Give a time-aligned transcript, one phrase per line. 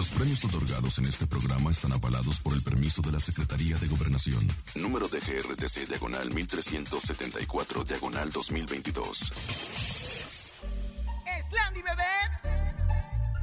[0.00, 3.86] Los premios otorgados en este programa están avalados por el permiso de la Secretaría de
[3.86, 4.40] Gobernación.
[4.76, 9.32] Número de GRTC Diagonal 1374 Diagonal 2022.
[11.26, 12.02] Es Landy Bebé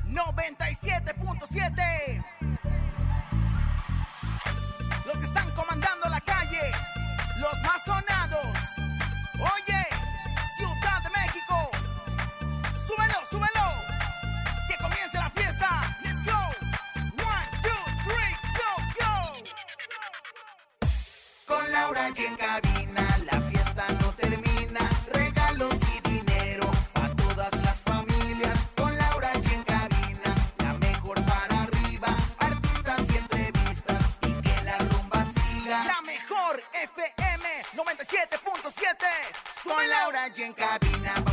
[0.07, 2.25] 97.7
[5.05, 6.71] Los que están comandando la calle
[7.39, 7.87] Los más
[21.87, 24.89] Laura y en cabina La fiesta no termina.
[25.13, 28.57] Regalos y dinero A todas las familias.
[28.75, 32.13] Con Laura y en cabina La mejor para arriba.
[32.39, 35.85] Artistas y entrevistas Y que la rumba siga.
[35.85, 39.05] La mejor FM 97.7
[39.63, 41.26] Soy Laura y en cabina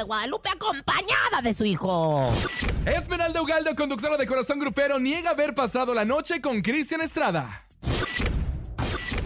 [0.00, 2.32] de Guadalupe acompañada de su hijo.
[2.86, 7.66] Esmeralda Ugaldo, conductora de Corazón Grupero, niega haber pasado la noche con Cristian Estrada.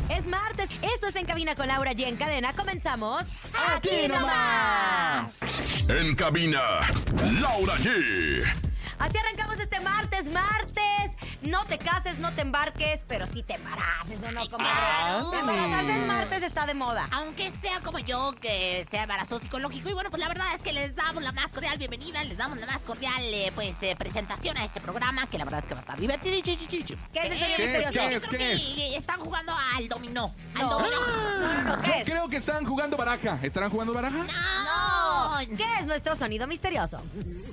[0.08, 3.24] Es martes, esto es En Cabina con Laura y en cadena comenzamos.
[3.72, 5.40] ¡Aquí nomás!
[5.88, 6.60] En cabina,
[7.40, 8.42] Laura G.
[8.98, 10.73] Así arrancamos este martes, martes.
[11.44, 14.72] No te cases, no te embarques, pero sí te embaraces, ¿o no, comadre?
[14.74, 15.32] claro.
[15.34, 17.08] Embarazarse el martes está de moda.
[17.12, 19.90] Aunque sea como yo, que sea embarazo psicológico.
[19.90, 22.58] Y bueno, pues la verdad es que les damos la más cordial bienvenida, les damos
[22.58, 25.74] la más cordial eh, pues eh, presentación a este programa, que la verdad es que
[25.74, 26.34] va a estar divertido.
[26.42, 27.24] ¿Qué es el ¿Qué
[27.78, 27.86] es?
[27.86, 28.30] misterioso?
[28.30, 28.62] ¿Qué es?
[28.62, 30.34] Yo creo que Están jugando al dominó.
[30.54, 30.70] Al No.
[30.70, 30.96] dominó.
[31.00, 32.04] No, no, ¿qué Yo es?
[32.04, 33.38] creo que están jugando baraja.
[33.42, 34.16] ¿Estarán jugando baraja?
[34.24, 35.56] No.
[35.56, 37.02] ¿Qué es nuestro sonido misterioso?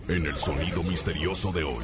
[0.07, 1.83] En el sonido misterioso de hoy.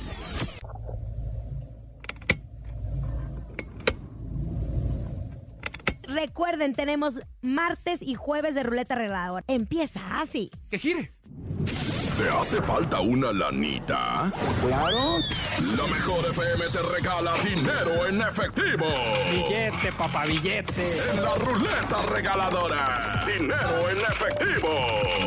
[6.27, 9.43] Recuerden, tenemos martes y jueves de ruleta regalador.
[9.47, 10.49] Empieza así.
[10.71, 11.13] Que gire.
[12.17, 14.31] ¿Te hace falta una lanita?
[14.65, 15.19] Claro,
[15.77, 18.85] La mejor FM te regala dinero en efectivo.
[19.31, 20.97] billete, papá, billete.
[21.11, 23.23] En la ruleta regaladora.
[23.27, 24.69] Dinero en efectivo.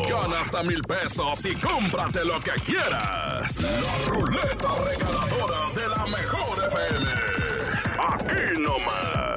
[0.08, 3.60] Gana hasta mil pesos y cómprate lo que quieras.
[3.62, 7.10] La ruleta regaladora de la mejor FM.
[8.12, 9.29] Aquí nomás.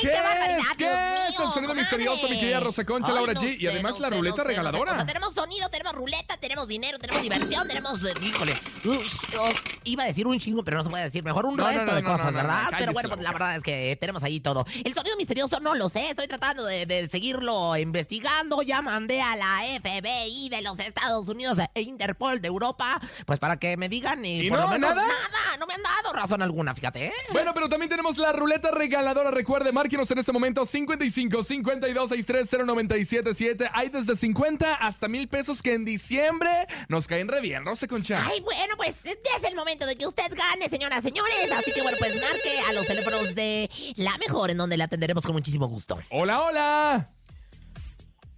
[0.00, 0.22] ¿Qué ¡Qué, es?
[0.22, 1.12] barbaridad, ¿Qué Dios es?
[1.12, 1.74] mío, El sonido comadre!
[1.80, 4.92] misterioso, mi querida Rosa Concha, Laura G, y además la ruleta no sé, regaladora.
[4.92, 8.02] O sea, tenemos sonido, tenemos ruleta, tenemos dinero, tenemos diversión, tenemos...
[8.04, 8.54] eh, híjole,
[8.86, 9.50] oh,
[9.84, 11.22] iba a decir un chingo, pero no se puede decir.
[11.24, 12.68] Mejor un resto de cosas, ¿verdad?
[12.78, 14.66] pero bueno, pues la verdad es que tenemos ahí todo.
[14.84, 18.62] El sonido misterioso no lo sé, estoy tratando de, de seguirlo investigando.
[18.62, 23.56] Ya mandé a la FBI de los Estados Unidos e Interpol de Europa, pues para
[23.58, 25.06] que me digan y, ¿Y por lo menos ¿Nada?
[25.06, 27.06] nada, no me han dado razón alguna, fíjate.
[27.06, 27.12] ¿eh?
[27.32, 29.30] Bueno, pero también tenemos la ruleta regaladora.
[29.30, 33.70] Recuerde, márquenos en este momento 55 52 63 0977.
[33.72, 38.20] Hay desde 50 hasta mil pesos que en diciembre nos caen re bien, Rosa Concha.
[38.26, 41.52] Ay, bueno, pues ya es el momento de que usted gane, señoras, señores.
[41.56, 45.22] Así que bueno, pues marque a los teléfonos de la mejor, en donde le atenderemos
[45.24, 46.00] con muchísimo gusto.
[46.10, 47.10] Hola, hola.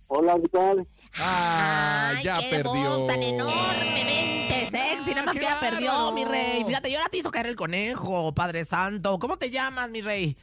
[0.09, 0.87] Hola, ¿qué tal?
[1.17, 2.73] Ah, Ay, ya qué perdió.
[2.73, 5.15] voz tan enormemente sexy.
[5.15, 5.77] Nada más Ah, que ya claro.
[5.77, 6.63] perdió, mi rey.
[6.67, 9.19] Fíjate, y ahora te hizo caer el conejo, Padre Santo.
[9.19, 10.37] ¿Cómo te llamas, mi rey?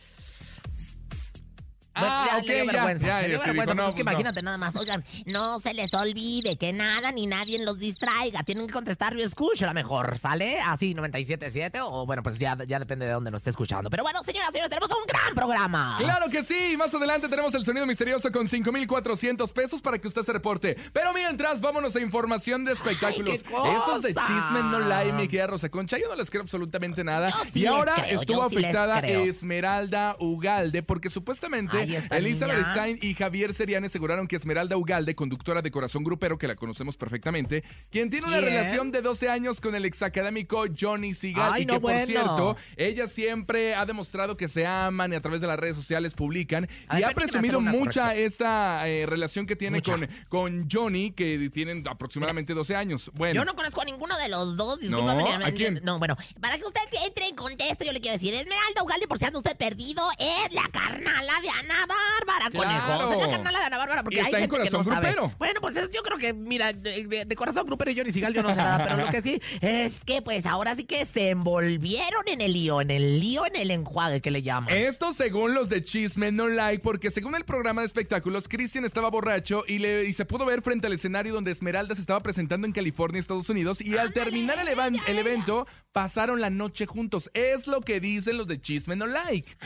[1.96, 3.08] Ah, ya ok, ya, vergüenza.
[3.08, 4.02] ya, le dio ya se vergüenza, dijo, no, pues no.
[4.02, 4.76] imagínate nada más.
[4.76, 8.44] Oigan, no se les olvide que nada ni nadie los distraiga.
[8.44, 10.60] Tienen que contestar, yo escucho la mejor, ¿sale?
[10.60, 13.90] Así, 97.7 o bueno, pues ya, ya depende de dónde nos esté escuchando.
[13.90, 15.96] Pero bueno, señoras y señores, tenemos un gran programa.
[15.98, 20.22] Claro que sí, más adelante tenemos el sonido misterioso con 5,400 pesos para que usted
[20.24, 20.76] se reporte.
[20.94, 23.36] Pero mientras, vámonos a información de espectáculos.
[23.36, 27.32] Esos de chisme no lie, mi querida Rosa Concha, yo no les creo absolutamente nada.
[27.54, 29.00] Sí y ahora creo, estuvo sí afectada.
[29.00, 32.58] Esmeralda Ugalde porque supuestamente Ay, Elisa niña.
[32.58, 36.98] Beristain y Javier Seriani aseguraron que Esmeralda Ugalde, conductora de Corazón Grupero, que la conocemos
[36.98, 41.52] perfectamente, quien tiene una relación de 12 años con el exacadémico Johnny Seagal.
[41.54, 42.06] Ay, y que, por bueno.
[42.06, 46.14] cierto, ella siempre ha demostrado que se aman y a través de las redes sociales
[46.14, 46.68] publican.
[46.88, 48.26] A y ver, ha presumido mucha corrección.
[48.26, 49.94] esta eh, relación que tiene Mucha.
[49.94, 53.12] con, con Johnny, que tienen aproximadamente 12 años.
[53.14, 53.36] Bueno.
[53.36, 55.24] Yo no conozco a ninguno de los dos, discúlpame.
[55.24, 55.82] No, ¿a quién?
[55.84, 59.20] No, bueno, para que usted entre en contexto, yo le quiero decir, Esmeralda Ugalde, por
[59.20, 63.10] si anda usted perdido, es la carnala de Ana Bárbara, Claro.
[63.10, 63.32] conejo.
[63.32, 65.12] Carnala de Ana Bárbara, porque Y hay está en gente que no Corazón sabe.
[65.12, 65.36] Grupero.
[65.38, 68.50] Bueno, pues es- yo creo que, mira, de, corazón grupero y Johnny Sigal yo no
[68.50, 72.42] sé nada, pero lo que sí es que, pues, ahora sí que se envolvieron en
[72.42, 74.74] el lío, en el lío, en el enjuague que le llaman.
[74.74, 79.10] Esto según los de Chisme No Like, porque según el programa de espectáculos, Christian estaba
[79.10, 82.68] borracho y, le, y se pudo ver frente al escenario donde Esmeralda se estaba presentando
[82.68, 87.30] en California, Estados Unidos, y al terminar el, evan- el evento, pasaron la noche juntos.
[87.34, 89.58] Es lo que dicen los de Chisme No Like.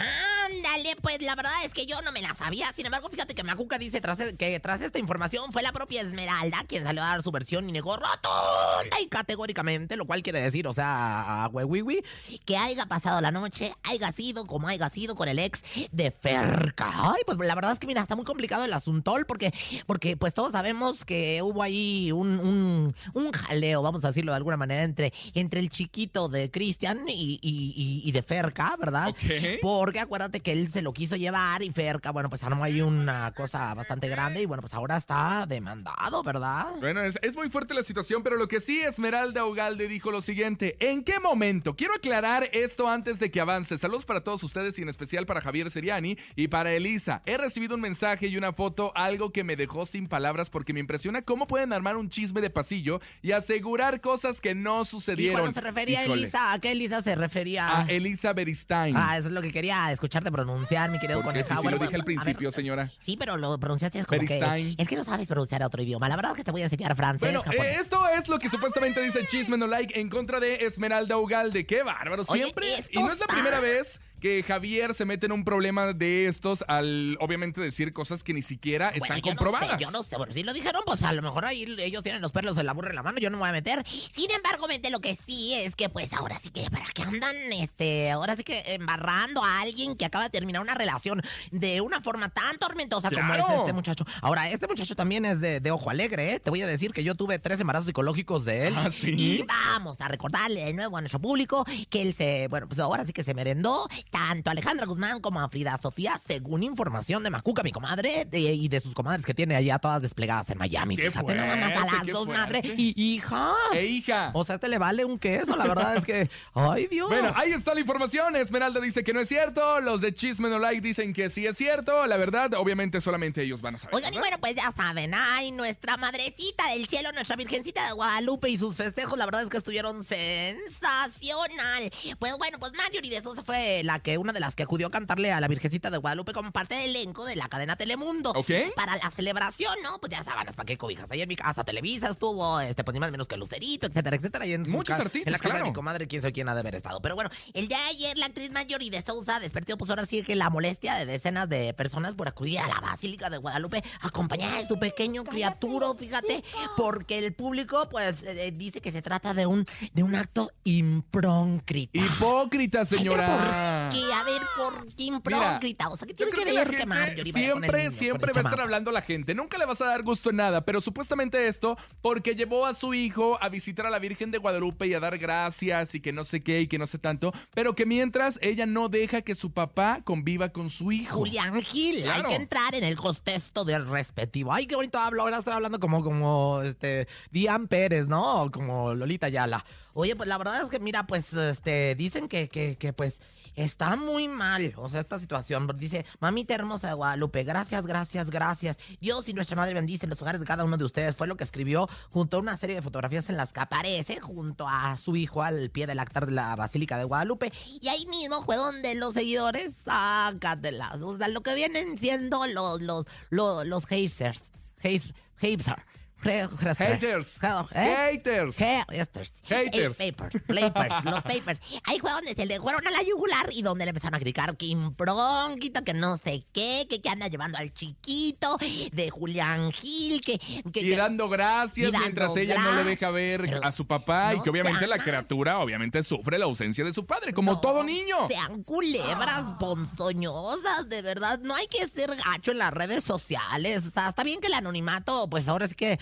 [0.45, 2.71] Ándale, pues la verdad es que yo no me la sabía.
[2.75, 6.01] Sin embargo, fíjate que Macuca dice tras, e, que tras esta información fue la propia
[6.01, 10.41] Esmeralda quien salió a dar su versión y negó rotunda y categóricamente, lo cual quiere
[10.41, 12.03] decir, o sea, a huehuihui,
[12.45, 15.61] que haya pasado la noche, haya sido como haya sido con el ex
[15.91, 16.91] de Ferca.
[16.93, 19.53] Ay, pues la verdad es que mira, está muy complicado el asuntol porque,
[19.85, 24.37] porque pues todos sabemos que hubo ahí un, un, un jaleo, vamos a decirlo de
[24.37, 29.13] alguna manera, entre, entre el chiquito de Cristian y, y- y- y de Ferca, ¿verdad?
[29.61, 33.31] Porque acuérdate que él se lo quiso llevar y Ferca, bueno, pues armó ahí una
[33.31, 36.67] cosa bastante grande y bueno, pues ahora está demandado, ¿verdad?
[36.79, 40.21] Bueno, es, es muy fuerte la situación, pero lo que sí, Esmeralda Ugalde dijo lo
[40.21, 40.77] siguiente.
[40.79, 41.75] ¿En qué momento?
[41.75, 43.77] Quiero aclarar esto antes de que avance.
[43.77, 47.21] Saludos para todos ustedes y en especial para Javier Seriani y para Elisa.
[47.25, 50.79] He recibido un mensaje y una foto, algo que me dejó sin palabras porque me
[50.79, 55.33] impresiona cómo pueden armar un chisme de pasillo y asegurar cosas que no Y sucedieron.
[55.39, 56.03] cuando se refería a.
[56.03, 57.79] Elisa, ¿a qué Elisa se refería?
[57.79, 58.95] A Elisa Beristain.
[58.97, 61.55] Ah, eso es lo que quería escucharte pronunciar, mi querido coneja.
[61.55, 62.91] sí Bueno, lo dije al a ver, principio, señora.
[62.99, 64.75] Sí, pero lo pronunciaste como que...
[64.77, 66.07] Es que no sabes pronunciar otro idioma.
[66.09, 67.79] La verdad es que te voy a enseñar francés, Bueno, japonés.
[67.79, 71.65] esto es lo que supuestamente dice Chisme No Like en contra de Esmeralda Ugalde.
[71.65, 72.23] ¡Qué bárbaro!
[72.27, 72.73] Oye, Siempre.
[72.79, 75.93] esto y no es la está- primera vez que Javier se mete en un problema
[75.93, 79.69] de estos al obviamente decir cosas que ni siquiera Bueno, están yo comprobadas.
[79.71, 82.03] No sé, yo no sé, bueno, si lo dijeron, pues a lo mejor ahí ellos
[82.03, 83.83] tienen los perros en la burra en la mano, yo no me voy a meter.
[83.87, 87.35] Sin embargo, mente, lo que sí es que pues ahora sí que, ¿para qué andan,
[87.53, 91.21] este, ahora sí que embarrando a alguien que acaba de terminar una relación
[91.51, 94.05] de una forma tan tormentosa como es este muchacho?
[94.21, 96.39] Ahora, este muchacho también es de, de ojo alegre, ¿eh?
[96.39, 98.75] Te voy a decir que yo tuve tres embarazos psicológicos de él.
[98.77, 99.15] ¿Ah, sí?
[99.17, 103.05] Y vamos a recordarle de nuevo a nuestro público que él se, bueno, pues ahora
[103.05, 107.29] sí que se merendó tanto a Alejandra Guzmán como a Frida Sofía, según información de
[107.29, 110.95] Macuca, mi comadre, de- y de sus comadres que tiene allá todas desplegadas en Miami.
[110.95, 112.41] ¡Qué Fíjate nada más a fuerte, las dos, fuerte!
[112.61, 112.73] madre.
[112.77, 113.53] Y hija.
[113.73, 114.31] ¡Eh, hija!
[114.33, 116.29] O sea, este le vale un queso, la verdad es que.
[116.53, 117.07] ¡Ay, Dios!
[117.09, 118.35] Bueno, ahí está la información.
[118.35, 119.81] Esmeralda dice que no es cierto.
[119.81, 122.05] Los de Chisme No Like dicen que sí es cierto.
[122.07, 123.95] La verdad, obviamente, solamente ellos van a saber.
[123.95, 128.49] Oigan, y bueno, pues ya saben, ay, nuestra madrecita del cielo, nuestra virgencita de Guadalupe
[128.49, 131.91] y sus festejos, la verdad es que estuvieron sensacional.
[132.19, 134.91] Pues bueno, pues Marjorie de Sosa fue la que, una de las que acudió a
[134.91, 138.31] cantarle a la virgencita de Guadalupe como parte del elenco de la cadena Telemundo.
[138.35, 138.51] Ok.
[138.75, 139.99] Para la celebración, ¿no?
[139.99, 141.09] Pues ya sábanas, ¿para qué cobijas?
[141.11, 144.15] Ahí en mi casa Televisa estuvo, este, pues ni más ni menos que Lucerito, etcétera,
[144.15, 144.45] etcétera.
[144.45, 145.65] Y en Muchos ca- artistas, En la casa claro.
[145.65, 147.01] de mi comadre, quién sabe quién ha de haber estado.
[147.01, 150.21] Pero bueno, el día de ayer, la actriz Marjorie de Sousa despertó, pues ahora sí
[150.23, 154.57] que la molestia de decenas de personas por acudir a la Basílica de Guadalupe acompañada
[154.57, 156.43] de su pequeño criaturo, fíjate,
[156.77, 161.99] porque el público, pues, eh, dice que se trata de un, de un acto impróncrita.
[161.99, 163.87] Hipócrita, Ay, señora.
[163.88, 164.13] ¿Por qué?
[164.13, 165.89] A ver, ¿por qué imprócrita?
[165.89, 168.43] o sea, ¿qué tiene que que ver que Marjorie el siempre, siempre va a estar
[168.43, 168.61] chamaco?
[168.61, 169.33] hablando la gente.
[169.35, 172.93] Nunca le vas a dar gusto en nada, pero supuestamente esto porque llevó a su
[172.93, 176.23] hijo a visitar a la Virgen de Guadalupe y a dar gracias y que no
[176.23, 179.51] sé qué y que no sé tanto, pero que mientras ella no deja que su
[179.51, 181.17] papá conviva con su hijo.
[181.17, 182.29] Julián Gil, Claro.
[182.29, 184.53] hay que entrar en el contexto del respectivo.
[184.53, 188.49] Ay, qué bonito hablo, ahora estoy hablando como, como, este, Diane Pérez, ¿no?
[188.51, 189.65] Como Lolita Ayala.
[189.93, 193.21] Oye, pues la verdad es que, mira, pues, este, dicen que, que, que, pues,
[193.55, 195.67] está muy mal, o sea, esta situación.
[195.77, 198.77] Dice, mamita hermosa de Guadalupe, gracias, gracias, gracias.
[199.01, 201.15] Dios y nuestra madre bendicen los hogares de cada uno de ustedes.
[201.15, 204.67] Fue lo que escribió junto a una serie de fotografías en las que aparece junto
[204.67, 207.51] a su hijo al pie del altar de la Basílica de Guadalupe.
[207.81, 211.01] Y ahí mismo fue donde los seguidores, sácatelas.
[211.01, 214.51] O sea, lo que vienen siendo los, los, los, los hazers.
[214.83, 215.81] Haz- Hazers.
[216.21, 217.37] Haters.
[217.41, 218.11] ¿Eh?
[218.11, 218.57] Haters.
[218.57, 219.33] Haters.
[219.47, 219.99] Haters.
[219.99, 221.61] Eh, papers, papers, los papers.
[221.85, 224.55] Ahí fue donde se le fueron a la yugular y donde le empezaron a criticar
[224.57, 228.57] que impronquito, que no sé qué, que, que anda llevando al chiquito,
[228.91, 230.39] de Julián Gil, que...
[230.71, 234.49] que Y dando gracias mientras ella no le deja ver a su papá y que
[234.49, 238.27] obviamente la criatura obviamente sufre la ausencia de su padre, como todo niño.
[238.27, 241.39] Sean culebras ponzoñosas, de verdad.
[241.39, 243.85] No hay que ser gacho en las redes sociales.
[243.85, 245.99] O sea, está bien que el anonimato, pues ahora es que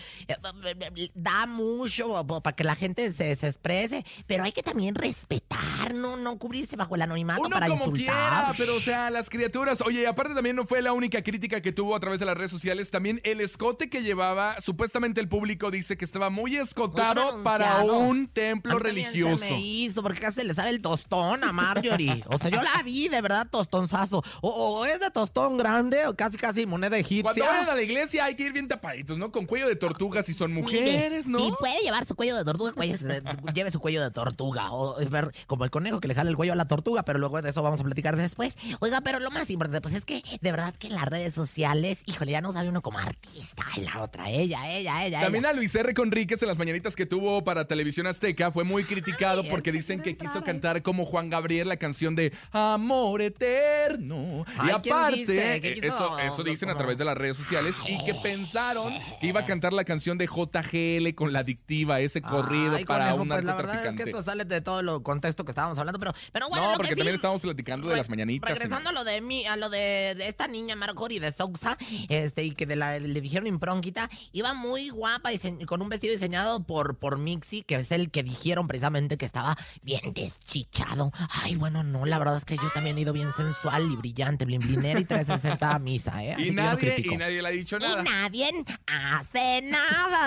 [1.13, 6.17] da mucho para que la gente se, se exprese, pero hay que también respetar, no,
[6.17, 8.05] no cubrirse bajo el anonimato Uno para como insultar.
[8.05, 9.81] quiera, pero o sea, las criaturas.
[9.81, 12.37] Oye, y aparte también no fue la única crítica que tuvo a través de las
[12.37, 12.91] redes sociales.
[12.91, 17.83] También el escote que llevaba, supuestamente el público dice que estaba muy escotado Muy para
[17.83, 19.37] un templo religioso.
[19.43, 22.23] Se me hizo, porque casi le sale el tostón a Marjorie.
[22.27, 24.23] O sea, yo la vi, de verdad, tostonzazo.
[24.41, 27.23] O, o es de tostón grande o casi, casi moneda egipcia.
[27.23, 29.31] Cuando vayan a la iglesia hay que ir bien tapaditos, ¿no?
[29.31, 31.39] Con cuello de tortuga si son Mire, mujeres, ¿no?
[31.39, 33.03] Si puede llevar su cuello de tortuga, pues,
[33.53, 34.71] lleve su cuello de tortuga.
[34.71, 37.41] O, ver, como el conejo que le jala el cuello a la tortuga, pero luego
[37.41, 38.55] de eso vamos a platicar después.
[38.79, 41.99] Oiga, pero lo más importante, pues es que de verdad que en las redes sociales,
[42.05, 43.65] híjole, ya no sabe uno como artista.
[43.75, 45.21] Y la otra, ella, ella, ella.
[45.21, 45.51] También ella.
[45.51, 45.93] a Luis R.
[45.93, 50.01] Conríquez en las mañanitas que tuvo para Televisión Azteca fue muy criticado Ay, porque dicen
[50.01, 54.45] que quiso cantar como Juan Gabriel la canción de Amor Eterno.
[54.47, 55.91] y Ay, ¿quién aparte, eh,
[56.27, 59.73] eso dicen a través de las redes sociales y que pensaron que iba a cantar
[59.73, 63.55] la canción de JGL con la adictiva, ese corrido Ay, para conejo, un pues la
[63.55, 66.65] verdad es que esto sale de todo el contexto que estábamos hablando, pero, pero bueno,
[66.65, 68.51] no, lo porque que sí- también estábamos platicando de Re- las mañanitas.
[68.51, 71.77] Regresando a lo de mí, a lo de, de esta niña Marjorie de Sousa,
[72.09, 76.13] este, y que de la, le dijeron impronquita, iba muy guapa dise- con un vestido
[76.13, 81.11] diseñado por, por Mixi, que es el que dijeron precisamente que estaba bien deschichado.
[81.43, 84.45] Ay, bueno, no, la verdad es que yo también he ido bien sensual y brillante,
[84.45, 86.33] blin blinera y 360 a misa, ¿eh?
[86.33, 88.03] Así y, no nadie, y nadie le ha dicho Y nada.
[88.03, 88.49] nadie
[88.85, 89.76] hace nada,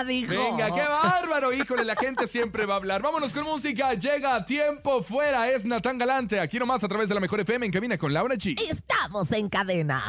[0.05, 0.31] dijo.
[0.31, 3.01] Venga, qué bárbaro, híjole, la gente siempre va a hablar.
[3.01, 7.21] Vámonos con música, llega tiempo fuera, es Natán Galante, aquí nomás a través de la
[7.21, 8.59] Mejor FM en cabina con Laura G.
[8.59, 10.01] Estamos en cadena.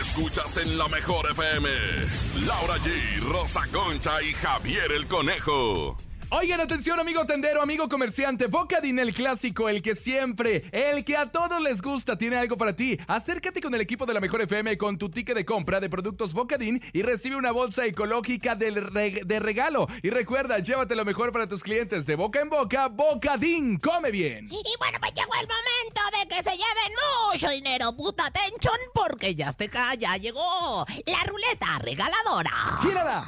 [0.00, 1.68] Escuchas en la mejor FM.
[2.46, 5.96] Laura G, Rosa Concha y Javier el Conejo.
[6.32, 11.32] Oigan, atención, amigo tendero, amigo comerciante, Bocadín el clásico, el que siempre, el que a
[11.32, 12.96] todos les gusta, tiene algo para ti.
[13.08, 16.32] Acércate con el equipo de la Mejor FM con tu ticket de compra de productos
[16.32, 19.88] Bocadín y recibe una bolsa ecológica reg- de regalo.
[20.04, 24.46] Y recuerda, llévate lo mejor para tus clientes de boca en boca, Bocadín, come bien.
[24.52, 26.92] Y bueno, pues llegó el momento de que se lleven
[27.32, 32.52] mucho dinero, puta atención, porque ya Azteca ya llegó la ruleta regaladora.
[32.82, 33.24] ¡Gírala!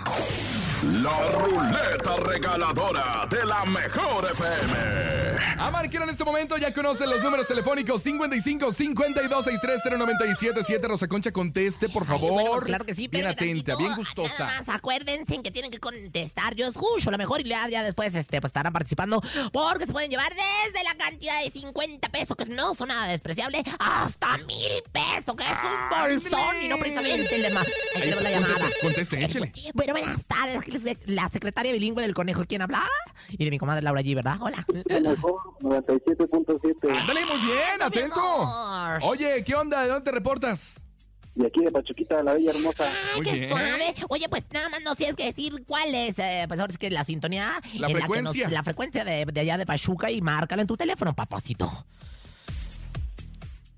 [0.83, 4.73] La ruleta regaladora de la mejor FM.
[5.59, 11.07] A marcar en este momento ya conocen los números telefónicos 55 52 630 977 Rosa
[11.07, 12.33] Concha, conteste, por Ay, favor.
[12.33, 14.45] bueno, pues claro que sí, Bien atenta, tantito, bien gustosa.
[14.47, 16.57] Nada más acuérdense que tienen que contestar.
[16.57, 19.23] Yo escucho lo mejor y ya, ya después este, pues, estarán participando
[19.53, 23.63] porque se pueden llevar desde la cantidad de 50 pesos, que no son nada despreciable,
[23.79, 27.67] hasta mil pesos, que es un bolsón y no precisamente el demás.
[27.95, 28.55] Ahí tenemos la llamada.
[28.81, 29.53] Conteste, conteste, échele.
[29.75, 30.72] Bueno, buenas tardes.
[31.07, 32.83] La secretaria bilingüe del conejo, ¿quién habla?
[33.31, 34.37] Y de mi comadre Laura G, ¿verdad?
[34.41, 34.65] Hola.
[35.01, 36.99] Mejor 97.7.
[37.01, 38.21] Ándale, muy bien, atento.
[39.03, 39.83] Oye, ¿qué onda?
[39.83, 40.75] ¿De dónde te reportas?
[41.35, 42.85] Y aquí de Pachuquita, la Bella Hermosa.
[43.17, 43.95] Muy qué suave.
[44.11, 46.91] Oye, pues nada más nos tienes que decir cuál es, eh, pues ahora es que
[46.91, 47.55] la sintonía.
[47.79, 48.33] La en frecuencia.
[48.33, 51.87] que nos- la frecuencia de, de allá de Pachuca y márcala en tu teléfono, papacito.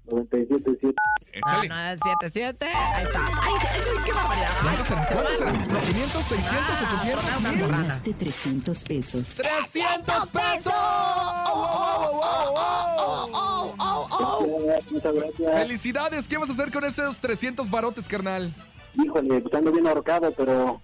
[0.06, 0.94] 97.7.
[1.42, 1.68] Ah, Échale.
[1.68, 2.66] 977.
[2.66, 3.26] Ahí está.
[3.26, 4.50] Ay, ay, qué barbaridad.
[4.62, 5.08] ¿Cuántos serán?
[5.08, 5.68] se ¿Cuántos serán?
[5.72, 7.38] ¿Los 500, 600, Ah, 800?
[7.40, 7.60] una mil?
[7.60, 7.82] borrana.
[7.82, 9.40] Ganaste 300 pesos.
[9.40, 10.72] ¡300 pesos!
[10.76, 14.82] Oh, oh, oh, oh, oh, oh.
[14.90, 15.52] Muchas gracias.
[15.54, 16.28] ¡Felicidades!
[16.28, 18.54] ¿Qué vas a hacer con esos 300 barotes, carnal?
[18.94, 20.80] Híjole, pues ando bien ahorcado, pero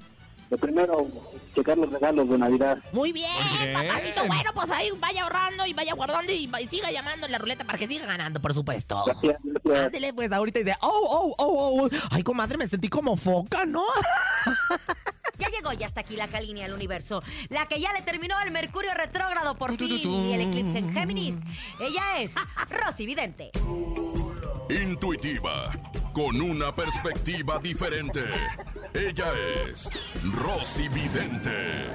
[0.51, 1.07] lo primero,
[1.55, 2.79] checar los regalos de Navidad.
[2.93, 3.89] Muy bien, Muy bien.
[3.89, 4.27] papacito.
[4.27, 7.65] Bueno, pues ahí vaya ahorrando y vaya guardando y, y siga llamando en la ruleta
[7.65, 9.03] para que siga ganando, por supuesto.
[9.07, 9.87] Gracias, gracias.
[9.87, 11.89] Ándele, pues ahorita dice, oh, oh, oh, oh.
[12.11, 13.85] Ay, comadre, me sentí como foca, ¿no?
[15.39, 18.51] Ya llegó ya hasta aquí la calínea del universo, la que ya le terminó el
[18.51, 20.25] Mercurio retrógrado por Tu, tu, tu, fin tu.
[20.27, 21.37] y el eclipse en Géminis.
[21.81, 22.33] Ella es
[22.69, 23.51] Rosy Vidente.
[24.71, 25.73] Intuitiva,
[26.13, 28.23] con una perspectiva diferente.
[28.95, 29.33] Ella
[29.69, 29.91] es
[30.23, 31.89] Rosy Vidente.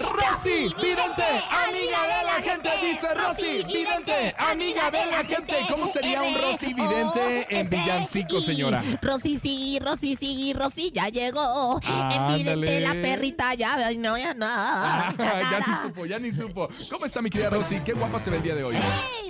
[0.00, 5.54] Rosy, vidente, amiga de la gente, dice Rosy, vidente, amiga de la gente.
[5.68, 8.82] ¿Cómo sería un Rosy vidente en villancico, señora?
[9.02, 11.80] Rosy sí, Rosy sí, Rosy ya llegó.
[11.84, 12.16] Ándale.
[12.16, 14.46] En vidente la perrita ya, no, ya no.
[14.48, 16.68] Ah, ya ni supo, ya ni supo.
[16.90, 17.80] ¿Cómo está mi querida Rosy?
[17.84, 18.76] Qué guapa se ve el día de hoy.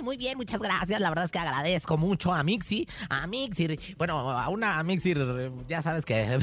[0.03, 1.01] Muy bien, muchas gracias.
[1.01, 5.81] La verdad es que agradezco mucho a Mixi, a Mixi, bueno, a una Mixir, ya
[5.81, 6.39] sabes que,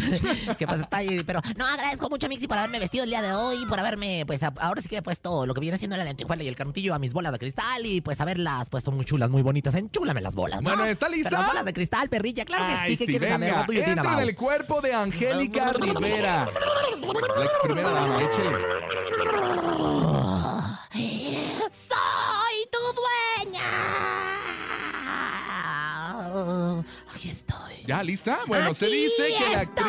[0.58, 1.22] que pues está ahí.
[1.24, 4.24] Pero no, agradezco mucho a Mixi por haberme vestido el día de hoy, por haberme,
[4.26, 6.56] pues a- ahora sí que he puesto lo que viene siendo la lentejuela y el
[6.56, 9.74] canutillo a mis bolas de cristal y pues haberlas puesto muy chulas, muy bonitas.
[9.74, 10.68] Enchúlame las bolas, ¿no?
[10.70, 11.30] Bueno, ¿está lista?
[11.30, 12.96] Pero las bolas de cristal, perrilla, claro que Ay, sí.
[12.98, 13.50] ¿Qué sí, quieres saber?
[13.52, 13.66] venga.
[13.66, 16.48] Tuyo, Entra en el cuerpo de Angélica Rivera.
[17.36, 18.50] La ex primera dama, échele.
[21.70, 22.78] ¡Soy tu
[23.50, 24.43] dueña!
[27.14, 27.73] Aquí estoy.
[27.86, 28.38] ¿Ya lista?
[28.46, 29.86] Bueno, se dice que la actriz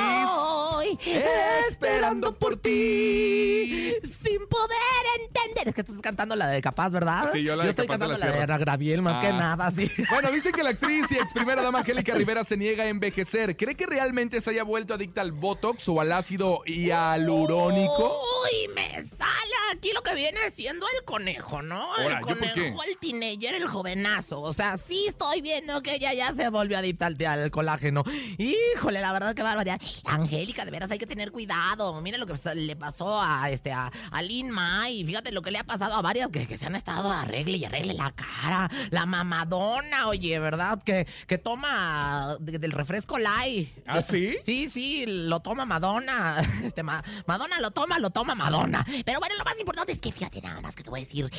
[1.08, 1.24] estoy
[1.70, 3.94] esperando por ti.
[4.24, 4.78] Sin poder
[5.22, 5.70] entender.
[5.70, 7.30] Es que estás cantando la de Capaz, ¿verdad?
[7.34, 8.44] Sí, yo la de estoy Capaz de la cantando la de.
[8.44, 9.38] Ana Graviel, más que Ah.
[9.38, 9.90] nada, sí.
[10.12, 13.56] Bueno, dice que la actriz y ex primera dama Angélica Rivera se niega a envejecer.
[13.56, 18.22] ¿Cree que realmente se haya vuelto adicta al Botox o al ácido hialurónico?
[18.44, 21.96] Uy, me sale aquí lo que viene siendo el conejo, ¿no?
[21.98, 24.42] El ¿yo conejo, el teenager, el jovenazo.
[24.42, 27.52] O sea, sí estoy viendo que ella ya se volvió adicta al, al
[27.94, 28.04] colágeno.
[28.38, 29.80] Híjole, la verdad que barbaridad.
[30.06, 32.02] Angélica, de veras hay que tener cuidado.
[32.02, 35.04] Mire lo que le pasó a este a, a Lin May.
[35.06, 37.66] Fíjate lo que le ha pasado a varias que, que se han estado arregle y
[37.66, 38.70] arregle la cara.
[38.92, 40.82] La mamadona, oye, ¿verdad?
[40.84, 43.70] Que, que toma de- del refresco light.
[43.86, 44.36] ¿Ah, sí?
[44.44, 46.36] Sí, sí, lo toma Madonna.
[46.66, 48.84] Este, Ma- Madonna lo toma, lo toma Madonna.
[49.06, 51.30] Pero bueno, lo más importante es que fíjate nada más que te voy a decir.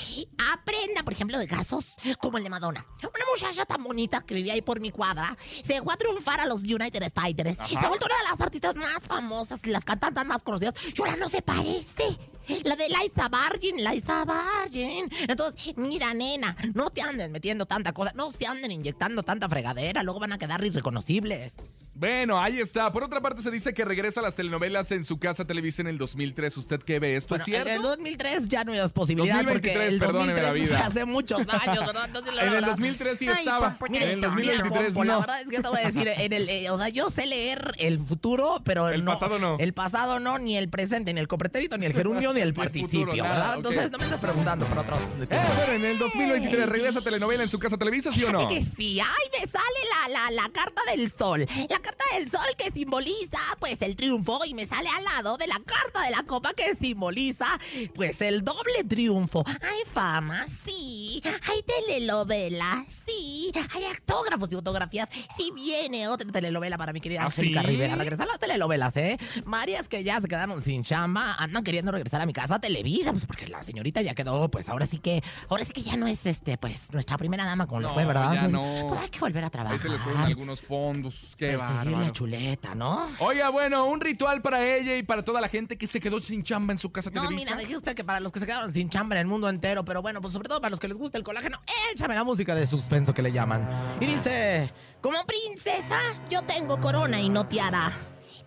[0.52, 1.86] Aprenda, por ejemplo, de casos
[2.20, 2.86] como el de Madonna.
[3.02, 6.46] Una muchacha tan bonita que vivía ahí por mi cuadra se fue a triunfar a
[6.46, 7.02] los United.
[7.02, 7.66] Ajá.
[7.68, 10.74] Se ha vuelto una de las artistas más famosas y las cantantes más conocidas.
[10.94, 12.18] Y ahora no se parece.
[12.64, 15.10] La de Liza Virgin, Liza Virgin.
[15.28, 20.04] Entonces, mira, nena, no te anden metiendo tanta cosa, no se anden inyectando tanta fregadera,
[20.04, 21.56] luego van a quedar irreconocibles.
[21.98, 22.92] Bueno, ahí está.
[22.92, 25.88] Por otra parte, se dice que regresa a las telenovelas en su casa Televisa en
[25.88, 26.54] el 2003.
[26.58, 27.16] ¿Usted qué ve?
[27.16, 27.68] ¿Esto Bueno, es cierto?
[27.70, 30.86] en el 2003 ya no es posibilidad 2023, porque el perdóneme la 2003 vida.
[30.86, 32.04] hace muchos años, ¿verdad?
[32.04, 33.78] Entonces, la En el verdad- 2003 sí Ay, estaba.
[33.78, 35.20] Pompo, En el mira, 2023 Pompo, La no.
[35.20, 37.72] verdad es que te voy a decir, en el, eh, o sea, yo sé leer
[37.78, 39.56] el futuro, pero El no, pasado no.
[39.58, 42.54] El pasado no, ni el presente, ni el copretérito, ni el gerundio, ni el el
[42.54, 43.54] participio, futuro, ¿verdad?
[43.56, 44.98] Entonces no me estás preguntando por otros.
[45.00, 45.26] Eh,
[45.56, 48.46] bueno, en el 2023 regresa a telenovela en su casa Televisa, ¿sí o no?
[48.48, 51.46] Que sí, ay, me sale la, la, la carta del sol.
[51.70, 54.44] La carta del sol que simboliza, pues, el triunfo.
[54.44, 57.46] Y me sale al lado de la carta de la copa que simboliza,
[57.94, 59.44] pues, el doble triunfo.
[59.46, 61.22] Hay fama, sí.
[61.24, 63.52] Hay telenovela, sí.
[63.74, 65.08] Hay autógrafos y fotografías.
[65.36, 67.66] Sí viene otra telenovela para mi querida ¿Ah, Angélica sí?
[67.66, 67.94] Rivera.
[67.96, 69.18] Regresar las telenovelas, ¿eh?
[69.44, 73.12] Varias que ya se quedaron sin chamba andan queriendo regresar a mi casa a Televisa,
[73.12, 76.06] pues, porque la señorita ya quedó, pues, ahora sí que, ahora sí que ya no
[76.06, 78.32] es, este, pues, nuestra primera dama como lo fue, ¿verdad?
[78.32, 78.88] ya Entonces, no.
[78.88, 79.76] Pues hay que volver a trabajar.
[79.78, 81.34] Ahí se les fueron algunos fondos.
[81.36, 82.10] Qué Perseguir la bárbaro.
[82.10, 83.08] chuleta, ¿no?
[83.20, 86.42] Oiga, bueno, un ritual para ella y para toda la gente que se quedó sin
[86.42, 87.50] chamba en su casa No, Televisa.
[87.54, 89.84] mira, deje usted que para los que se quedaron sin chamba en el mundo entero,
[89.84, 91.60] pero bueno, pues sobre todo para los que les gusta el colágeno,
[91.92, 93.68] échame la música de suspenso que le llaman.
[94.00, 95.98] Y dice, como princesa,
[96.30, 97.92] yo tengo corona y no tiara.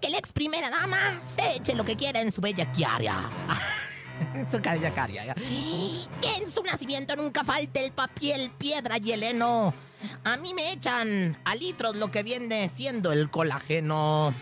[0.02, 3.30] Que la ex primera dama se eche lo que quiera en su bella Kiaria.
[6.22, 9.74] Que en su nacimiento nunca falte el papel, piedra y el heno.
[10.24, 14.34] A mí me echan a litros lo que viene siendo el colágeno.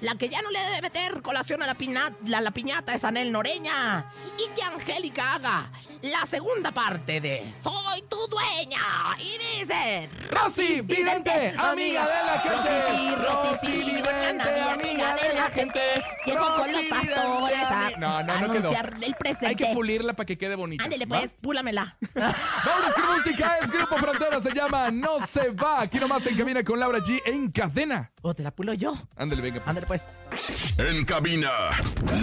[0.00, 4.10] La que ya no le debe meter colación a la, la piñata es Anel Noreña.
[4.38, 5.70] Y que Angélica haga
[6.02, 8.80] la segunda parte de Soy tu dueña.
[9.18, 10.08] Y dice...
[10.30, 13.16] Rosy Vidente, amiga de la gente.
[13.16, 15.80] Rosy Vidente, amiga de la gente.
[16.24, 18.68] Llegó con los Rosy pastores Vidente, a No, no, no quedó.
[18.68, 19.46] anunciar el presente.
[19.46, 20.84] Hay que pulirla para que quede bonita.
[20.84, 21.18] Ándele ¿va?
[21.18, 21.96] pues, púlamela.
[22.14, 25.82] Vámonos con música, es Grupo Frontera, se llama No se va.
[25.82, 28.10] Aquí nomás en cabina con Laura G en cadena.
[28.22, 28.94] ¿O te la pulo yo?
[29.16, 29.62] Ándale, venga.
[29.66, 30.02] Ándale pues.
[30.78, 31.50] En cabina,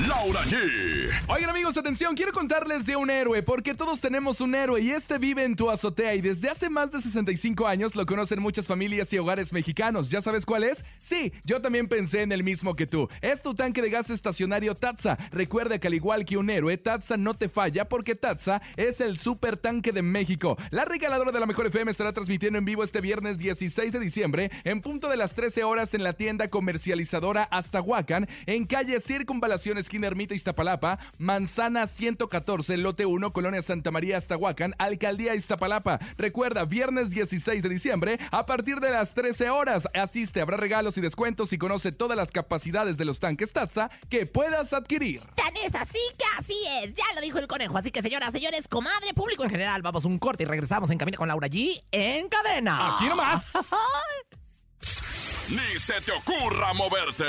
[0.08, 1.12] Laura G.
[1.28, 5.18] Oigan amigos, atención, quiero contarles de un héroe, porque todos tenemos un héroe y este
[5.18, 9.12] vive en tu azotea y desde hace más de 65 años lo conocen muchas familias
[9.14, 10.10] y hogares mexicanos.
[10.10, 10.86] ¿Ya sabes cuál es?
[11.00, 13.10] Sí, yo también pensé en el mismo que tú.
[13.22, 15.18] Es tu tanque de gas estacionario Tatsa.
[15.32, 19.18] Recuerda que al igual que un héroe, Tatsa no te falla porque Tatsa es el
[19.18, 20.58] super tanque de México.
[20.70, 24.52] La regaladora de la Mejor FM estará transmitiendo en vivo este viernes 16 de diciembre
[24.64, 30.08] en punto de las 13 horas en la tienda comercializadora Aztahuacán en calle Circunvalación esquina
[30.08, 36.00] Ermita Iztapalapa, Manzana 114, lote 1, Colonia Santa María Aztahuacán, Alcaldía Iztapalapa.
[36.18, 39.88] Recuerda, viernes 16 de diciembre a partir de las 13 horas.
[39.94, 44.26] Asiste, habrá regalos y descuentos y conoce todas las capacidades de los tanques Tatsa que
[44.26, 45.22] puedas adquirir.
[45.36, 46.94] Tan es así que así es.
[46.94, 47.78] Ya lo dijo el conejo.
[47.78, 51.18] Así que, señoras, señores, comadre, público en general, vamos un corte y regresamos en camino
[51.18, 52.96] con Laura G en cadena.
[52.96, 53.52] Aquí nomás.
[55.50, 57.26] Ni se te ocurra moverte.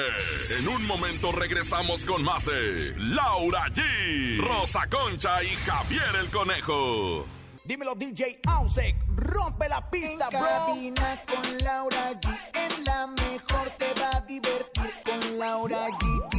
[0.58, 7.26] En un momento regresamos con más de Laura G, Rosa Concha y Javier el Conejo.
[7.64, 10.48] Dímelo DJ Ausek, rompe la pista, En bro.
[10.48, 12.38] cabina con Laura G.
[12.54, 16.37] En la mejor te va a divertir con Laura G.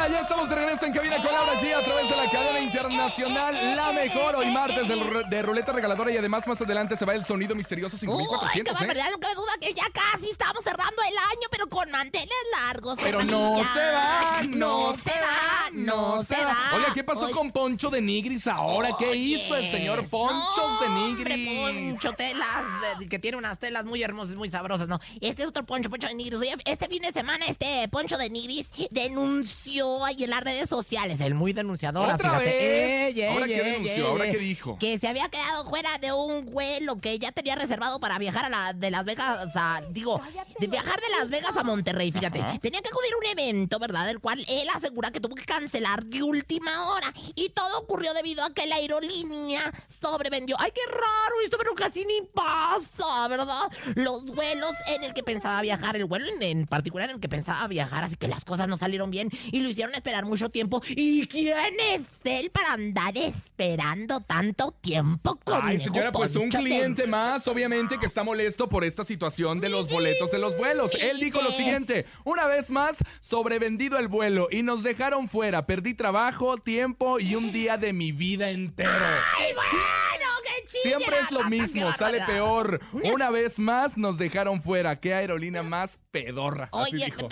[0.00, 2.60] Venga, ya estamos de regreso en cabina con Laura G a través de la cadena
[2.60, 4.36] internacional La Mejor.
[4.36, 7.96] Hoy martes de, de ruleta regaladora y además más adelante se va el sonido misterioso
[7.96, 8.78] Uy, qué 5400, ¿eh?
[8.78, 12.98] barbaridad, no cabe duda que ya casi estamos cerrando el año, pero con manteles largos.
[13.02, 16.70] Pero no se va, no se va, no se va.
[16.76, 18.90] Oye, ¿qué pasó Oye, con Poncho de Nigris ahora?
[18.98, 21.92] ¿Qué Oye, hizo el señor Ponchos de no, hombre, Nigris?
[21.92, 22.64] Poncho Telas,
[23.02, 24.98] eh, que tiene unas telas muy hermosas, muy sabrosas, ¿no?
[25.20, 26.40] Este es otro Poncho, Poncho de Nigris.
[26.40, 31.20] Oye, este fin de semana, este Poncho de Nigris denunció ahí en las redes sociales,
[31.20, 32.44] el muy denunciador, ¿Otra fíjate.
[32.44, 33.16] vez?
[33.16, 34.08] Ey, ey, ¿Ahora qué denunció?
[34.08, 34.78] ¿Ahora qué dijo?
[34.78, 38.48] Que se había quedado fuera de un vuelo que ya tenía reservado para viajar a
[38.48, 40.20] la, de Las Vegas a, digo,
[40.58, 42.40] de viajar de Las Vegas a Monterrey, fíjate.
[42.40, 42.58] Ajá.
[42.58, 44.08] Tenía que acudir a un evento, ¿verdad?
[44.10, 47.12] El cual él asegura que tuvo que cancelar de última hora.
[47.34, 50.56] Y todo ocurrió debido a que la aerolínea sobrevendió.
[50.58, 51.56] ¡Ay, qué raro esto!
[51.58, 53.70] Pero casi ni pasa, ¿verdad?
[53.94, 57.28] Los vuelos en el que pensaba viajar, el vuelo en, en particular en el que
[57.28, 60.82] pensaba viajar, así que las cosas no salieron bien y lo hicieron esperar mucho tiempo.
[60.88, 67.06] ¿Y quién es él para andar esperando tanto tiempo con Ay, señora, pues un cliente
[67.06, 70.94] más, obviamente, que está molesto por esta situación de los boletos de los vuelos.
[70.94, 75.66] Él dijo lo siguiente, una vez más, sobrevendido el vuelo y nos dejaron fuera.
[75.66, 78.90] Perdí trabajo, tiempo y un día de mi vida entero.
[79.38, 80.30] ¡Ay, bueno!
[80.44, 80.98] ¡Qué chido!
[80.98, 82.80] Siempre es lo mismo, sale peor.
[82.92, 85.00] Una vez más nos dejaron fuera.
[85.00, 86.68] ¿Qué aerolínea más pedorra?
[86.72, 87.28] Oye, dijo.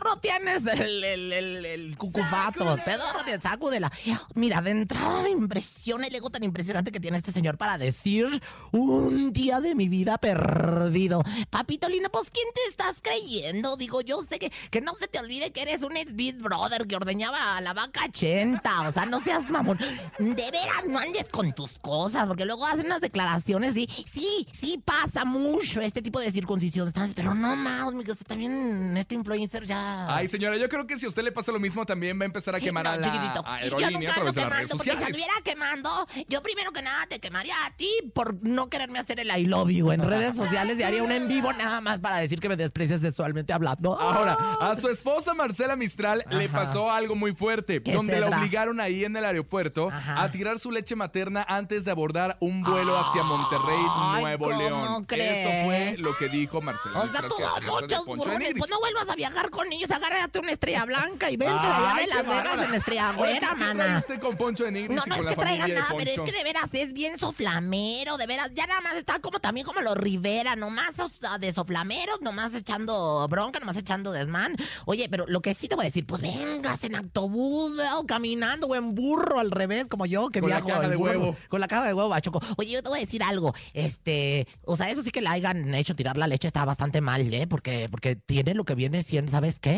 [0.00, 2.76] Pe- pedorro tienes el, el, el, el cucufato.
[2.84, 3.90] Pedorro de sacúdela.
[4.34, 8.42] Mira, de entrada me impresiona el ego tan impresionante que tiene este señor para decir
[8.72, 11.22] un día de mi vida perdido.
[11.50, 13.76] Papito lindo, pues ¿quién te estás creyendo?
[13.76, 16.10] Digo, yo sé que, que no se te olvide que eres un ex
[16.40, 18.88] Brother que ordeñaba a la vaca 80.
[18.88, 19.78] O sea, no seas mamón.
[20.18, 24.80] De veras, no andes con tus cosas, porque luego hacen unas declaraciones y sí, sí
[24.84, 26.92] pasa mucho este tipo de circuncisión.
[27.14, 29.89] Pero no más, mi cosa, también este influencer ya...
[30.08, 32.26] Ay, señora, yo creo que si a usted le pasa lo mismo, también va a
[32.26, 33.42] empezar a quemar No, a la chiquitito.
[33.46, 36.42] aerolínea yo nunca a través ando de las redes quemando, porque si anduviera quemando, yo
[36.42, 39.90] primero que nada te quemaría a ti por no quererme hacer el I love you
[39.92, 43.00] en redes sociales y haría un en vivo nada más para decir que me desprecias
[43.00, 43.98] sexualmente hablando.
[44.00, 48.80] Ahora, a su esposa Marcela Mistral le pasó algo muy fuerte, ¿Qué donde la obligaron
[48.80, 50.22] ahí en el aeropuerto Ajá.
[50.22, 53.82] a tirar su leche materna antes de abordar un vuelo hacia Monterrey,
[54.20, 55.04] Nuevo ¿cómo León.
[55.04, 55.46] crees?
[55.46, 57.30] Eso fue lo que dijo Marcela O sea, Mistral.
[57.66, 58.52] tú muchos burrones.
[58.58, 59.90] Pues no vuelvas a viajar con ellos.
[59.90, 63.56] Agárrate una estrella blanca y vente de allá de Las Vegas en estrella güera, ¿qué
[63.56, 63.98] trae mana.
[63.98, 66.32] usted con Poncho de Nigris No, no es la que traiga nada, pero es que
[66.32, 68.52] de veras es bien soflamero, de veras.
[68.54, 70.94] Ya nada más está como también como los Rivera, nomás
[71.40, 74.56] de soflameros, nomás echando bronca, nomás echando desmán.
[74.86, 77.98] Oye, pero lo que sí te voy a decir, pues vengas en autobús, ¿verdad?
[77.98, 81.10] o caminando, o en burro al revés, como yo, que Con la caja de burro,
[81.10, 81.36] huevo.
[81.48, 82.40] Con la caja de huevo, bachoco.
[82.56, 83.54] Oye, yo te voy a decir algo.
[83.72, 87.32] Este, o sea, eso sí que le hayan hecho tirar la leche está bastante mal,
[87.32, 87.46] ¿eh?
[87.46, 89.69] Porque, porque tiene lo que viene siendo, ¿sabes qué?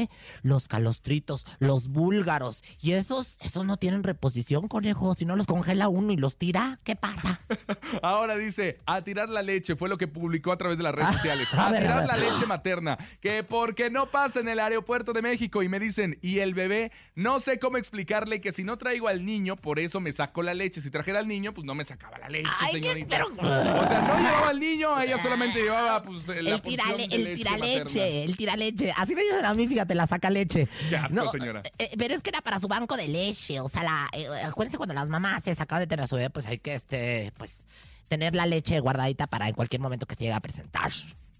[0.43, 2.63] Los calostritos, los búlgaros.
[2.81, 5.15] Y esos, esos no tienen reposición, conejo.
[5.15, 7.41] Si no los congela uno y los tira, ¿qué pasa?
[8.03, 11.09] Ahora dice, a tirar la leche, fue lo que publicó a través de las redes
[11.11, 11.53] Ah, sociales.
[11.55, 15.13] a A, ver, a tirar la leche materna, que porque no pasa en el aeropuerto
[15.13, 18.79] de México y me dicen, y el bebé, no sé cómo explicarle que si no
[18.79, 20.81] traigo al niño, por eso me saco la leche.
[20.81, 23.17] Si trajera al niño, pues no me sacaba la leche, Ay, qué- señorita.
[23.17, 27.15] pero- O sea, no llevaba al niño, ella solamente llevaba pues la el tirale, de
[27.15, 28.07] el leche tiraleche, materna.
[28.25, 28.93] el tiraleche.
[28.97, 30.68] Así me dicen a mí, fíjate, la saca leche.
[30.88, 31.62] Qué asco, señora.
[31.79, 33.61] eh, pero es que era para su banco de leche.
[33.61, 36.31] O sea, la, eh, acuérdense cuando las mamás se sacaban de tener a su bebé,
[36.31, 37.66] pues hay que, este, pues,
[38.09, 40.90] tener la leche guardadita para en cualquier momento que se llegue a presentar.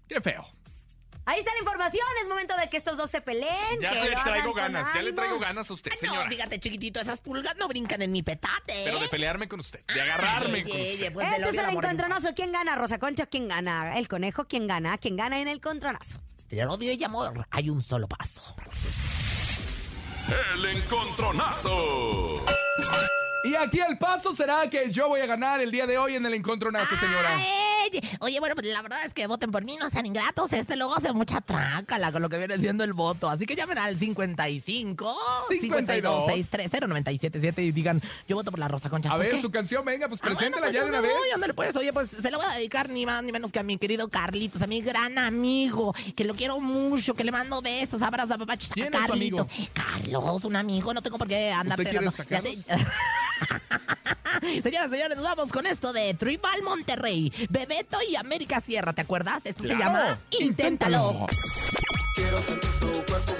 [0.07, 0.45] Qué feo.
[1.25, 2.05] Ahí está la información.
[2.21, 3.79] Es momento de que estos dos se peleen.
[3.81, 6.29] Ya que le traigo ganas, ya le traigo ganas a usted, no, señora.
[6.29, 8.81] fíjate, chiquitito, esas pulgas no brincan en mi petate.
[8.83, 9.09] Pero de ¿eh?
[9.09, 11.13] pelearme con usted, de agarrarme Ay, con oye, usted.
[11.13, 12.33] pues, Este es el encontronazo.
[12.35, 13.25] ¿Quién gana, Rosa Concha?
[13.27, 13.97] ¿Quién gana?
[13.97, 14.97] El conejo, ¿quién gana?
[14.97, 16.19] ¿Quién gana en el encontronazo?
[16.49, 18.41] Del odio y amor hay un solo paso.
[20.55, 22.45] El encontronazo.
[23.43, 26.25] Y aquí el paso será que yo voy a ganar el día de hoy en
[26.25, 27.35] el encontronazo, señora.
[27.35, 27.72] Ay,
[28.19, 30.51] oye, bueno, pues la verdad es que voten por mí, no sean ingratos.
[30.53, 33.29] Este luego hace mucha trácala con lo que viene siendo el voto.
[33.29, 35.15] Así que llamen al 55
[35.49, 39.09] 52 630 977 y digan, yo voto por la Rosa Concha.
[39.11, 39.41] A Pues, ver, ¿qué?
[39.41, 41.11] su canción, venga, pues Ah, bueno, preséntela pues ya de una vez.
[41.33, 43.63] ándale, pues, oye, pues se la voy a dedicar ni más ni menos que a
[43.63, 48.01] mi querido Carlitos, a mi gran amigo, que lo quiero mucho, que le mando besos,
[48.01, 49.47] abrazos a papachos a ¿Quién es su Carlitos.
[49.73, 52.11] Carlos, un amigo, no tengo por qué andarte dando-
[54.63, 59.41] Señoras, señores, nos vamos con esto de Tribal Monterrey, Bebeto y América Sierra, ¿te acuerdas?
[59.45, 61.27] Esto se llama Inténtalo.
[62.15, 63.33] Quiero sentir tu cuerpo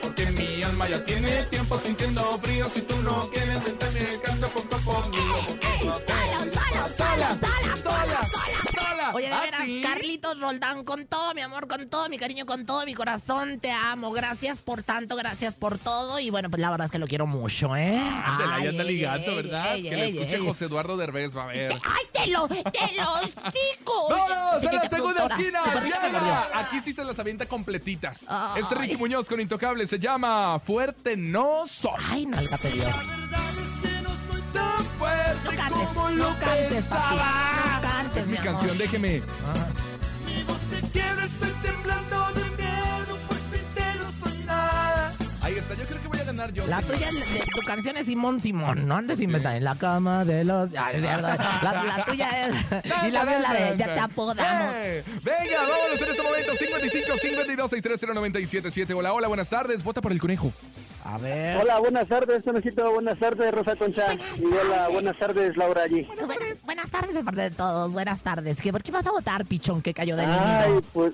[0.00, 2.68] porque mi alma ya tiene tiempo sintiendo frío.
[2.72, 5.36] Si tú no quieres, vente canto con copo mío.
[5.78, 7.26] Solo, solo, solo,
[7.76, 8.26] sola, sola,
[8.74, 9.12] sola.
[9.14, 9.80] Oye, de ¿Ah, veras, sí?
[9.82, 13.70] Carlitos Roldán, con todo mi amor, con todo mi cariño, con todo mi corazón, te
[13.70, 14.10] amo.
[14.12, 16.18] Gracias por tanto, gracias por todo.
[16.18, 17.98] Y bueno, pues la verdad es que lo quiero mucho, ¿eh?
[17.98, 19.76] Ay, anda ligando, ¿verdad?
[19.76, 20.46] ey, que le escuche ey.
[20.46, 21.72] José Eduardo Derbez, va a ver.
[21.84, 24.08] ¡Ay, te lo, te lo cico!
[24.10, 25.60] ¡Vámonos a la segunda esquina!
[26.54, 28.20] Aquí sí se las avienta completitas.
[28.56, 31.90] Este Ricky Muñoz con Intocable se llama Fuerte No Soy.
[32.08, 32.36] Ay, No
[35.56, 37.16] cantes, como no lo cantes, pensaba.
[37.16, 38.52] papi, no cantes, Es mi mi amor.
[38.54, 39.22] canción, déjeme.
[39.44, 39.66] Ah.
[40.24, 45.12] Mi voz te quiebra, estoy temblando de miedo, por si te no soy nada.
[45.42, 46.05] Ahí está, yo creo que
[46.36, 46.66] ganar yo.
[46.66, 49.56] La tuya, de, tu canción es Simón Simón, no andes inventando.
[49.56, 50.70] En la cama de los.
[50.76, 51.22] Ay, es cierto.
[51.22, 52.54] La, la tuya es.
[53.06, 54.72] Y la mía la de Ya te apodamos.
[54.74, 55.04] ¡Eh!
[55.22, 56.52] Venga, vámonos en este momento.
[56.54, 58.94] 55 52 630 977.
[58.94, 59.82] Hola, hola, buenas tardes.
[59.82, 60.52] Vota por el conejo.
[61.04, 61.58] A ver.
[61.58, 62.90] Hola, buenas tardes, Tonecito.
[62.90, 64.14] Buenas tardes, Rosa Concha.
[64.14, 66.02] Y hola, buenas tardes, Laura allí.
[66.26, 67.92] Buenas, buenas tardes de parte de todos.
[67.92, 68.60] Buenas tardes.
[68.60, 70.82] ¿Qué, ¿Por qué vas a votar, pichón, que cayó del Ay, nido?
[70.92, 71.12] pues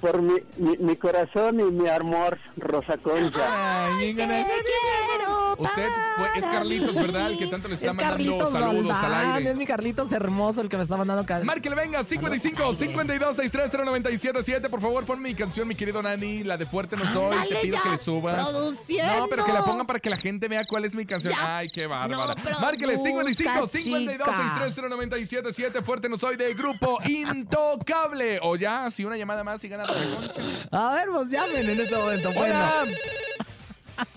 [0.00, 3.86] por mi, mi, mi corazón y mi amor, Rosa Concha.
[3.86, 5.88] Ay, Te quiero Usted
[6.36, 6.94] es Carlitos.
[6.94, 7.30] ¿verdad?
[7.30, 9.50] El que tanto le está Es mandando Carlitos saludos al Roldán, aire.
[9.50, 11.24] Es mi Carlitos hermoso el que me está mandando.
[11.26, 14.68] ca- Márquele, venga, 55 52 630 977.
[14.68, 17.48] Por favor, pon mi canción, mi querido Nani, la de Fuerte No Soy.
[17.48, 18.48] Te pido ya, que le subas.
[18.48, 19.16] produciendo.
[19.20, 21.32] No, pero que la pongan para que la gente vea cuál es mi canción.
[21.34, 21.58] Ya.
[21.58, 22.34] Ay, qué bárbara.
[22.34, 24.36] No Márquele, 55 produzca, 52 chica.
[24.64, 25.82] 630 977.
[25.82, 28.38] Fuerte No Soy de Grupo Intocable.
[28.42, 30.42] O ya, si una llamada más y gana la concha.
[30.70, 32.32] A ver, pues llamen en este momento.
[32.32, 32.54] Bueno.
[32.54, 32.84] Hola.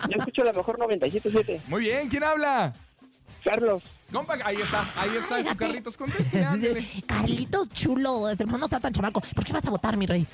[0.08, 1.60] Yo escucho la mejor 97.7.
[1.68, 2.72] Muy bien, ¿quién habla?
[3.42, 3.82] Carlos.
[4.12, 5.56] Compa, ahí está, ahí está, en su Fíjate.
[5.56, 5.96] Carlitos.
[7.06, 9.20] Carlitos chulo, este hermano no está tan chamaco.
[9.20, 10.26] ¿Por qué vas a votar, mi rey?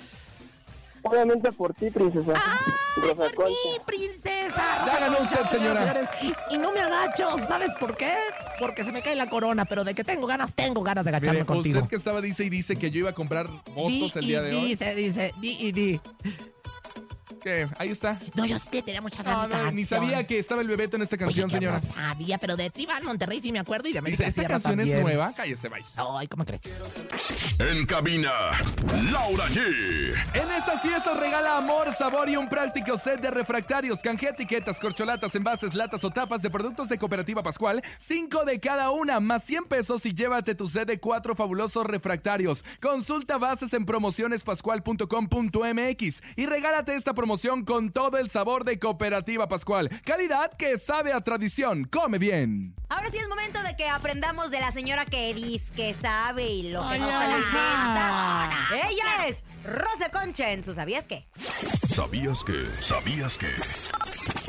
[1.02, 2.34] Obviamente por ti, princesa.
[2.96, 3.54] Rosa Por mí,
[3.86, 4.84] princesa.
[4.86, 6.10] Ya ganó usted, señora.
[6.50, 8.12] Y no me agacho, ¿sabes por qué?
[8.58, 11.40] Porque se me cae la corona, pero de que tengo ganas, tengo ganas de agacharme
[11.40, 11.78] Mire, contigo.
[11.78, 14.44] usted que estaba dice y dice que yo iba a comprar votos el día y
[14.44, 14.68] de hoy.
[14.68, 16.00] Dice, dice, di y di.
[17.78, 18.18] Ahí está.
[18.34, 21.02] No, yo sí que tenía mucha No, no, ni sabía que estaba el Bebeto en
[21.02, 21.80] esta canción, Oye, señora.
[21.80, 24.54] No sabía, pero de Tribal Monterrey sí me acuerdo y de América Dice, esta Sierra
[24.56, 24.96] canción también.
[24.98, 25.32] es nueva.
[25.34, 25.84] Cállese, bye.
[25.96, 26.60] Ay, ¿cómo crees?
[27.58, 28.30] En cabina,
[29.10, 30.14] Laura G.
[30.34, 34.00] En estas fiestas regala amor, sabor y un práctico set de refractarios.
[34.00, 37.82] Canjea etiquetas, corcholatas, envases, latas o tapas de productos de Cooperativa Pascual.
[37.98, 42.62] Cinco de cada una, más 100 pesos y llévate tu set de cuatro fabulosos refractarios.
[42.82, 47.29] Consulta bases en promocionespascual.com.mx y regálate esta promoción
[47.64, 49.88] con todo el sabor de Cooperativa Pascual.
[50.04, 51.84] Calidad que sabe a tradición.
[51.84, 52.74] Come bien.
[52.88, 56.72] Ahora sí es momento de que aprendamos de la señora que dice que sabe y
[56.72, 58.50] lo que no gesta.
[58.88, 61.28] Ella es Rosa Concha en su ¿Sabías qué?
[61.88, 62.64] ¿Sabías que?
[62.80, 64.39] ¿Sabías que?